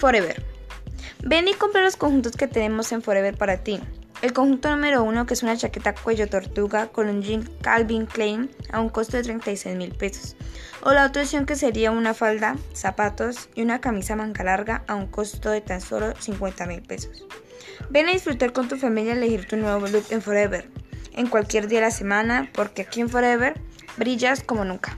Forever. 0.00 0.42
Ven 1.22 1.46
y 1.46 1.52
compra 1.52 1.82
los 1.82 1.96
conjuntos 1.96 2.32
que 2.32 2.48
tenemos 2.48 2.90
en 2.92 3.02
Forever 3.02 3.36
para 3.36 3.58
ti. 3.58 3.80
El 4.22 4.32
conjunto 4.32 4.70
número 4.70 5.02
uno, 5.02 5.26
que 5.26 5.34
es 5.34 5.42
una 5.42 5.58
chaqueta 5.58 5.94
cuello 5.94 6.26
tortuga 6.26 6.86
con 6.86 7.10
un 7.10 7.20
jean 7.22 7.46
Calvin 7.60 8.06
Klein 8.06 8.50
a 8.72 8.80
un 8.80 8.88
costo 8.88 9.18
de 9.18 9.24
36 9.24 9.76
mil 9.76 9.94
pesos. 9.94 10.36
O 10.80 10.92
la 10.92 11.04
otra 11.04 11.22
opción 11.22 11.44
que 11.44 11.54
sería 11.54 11.90
una 11.90 12.14
falda, 12.14 12.56
zapatos 12.72 13.50
y 13.54 13.60
una 13.60 13.82
camisa 13.82 14.16
manga 14.16 14.42
larga 14.42 14.84
a 14.88 14.94
un 14.94 15.06
costo 15.06 15.50
de 15.50 15.60
tan 15.60 15.82
solo 15.82 16.14
50 16.18 16.64
mil 16.64 16.80
pesos. 16.80 17.26
Ven 17.90 18.08
a 18.08 18.12
disfrutar 18.12 18.54
con 18.54 18.68
tu 18.68 18.78
familia 18.78 19.12
y 19.12 19.18
elegir 19.18 19.46
tu 19.46 19.58
nuevo 19.58 19.86
look 19.86 20.04
en 20.08 20.22
Forever, 20.22 20.66
en 21.12 21.26
cualquier 21.26 21.68
día 21.68 21.80
de 21.80 21.86
la 21.86 21.90
semana, 21.90 22.48
porque 22.54 22.82
aquí 22.82 23.02
en 23.02 23.10
Forever 23.10 23.60
brillas 23.98 24.42
como 24.42 24.64
nunca. 24.64 24.96